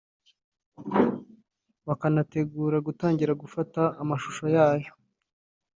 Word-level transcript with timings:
bakanategura 1.87 2.77
gutangira 2.87 3.39
gufata 3.41 3.81
amashusho 4.01 4.45
yayo 4.55 4.91